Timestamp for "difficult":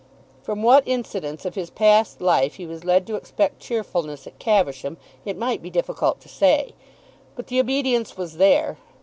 5.69-6.19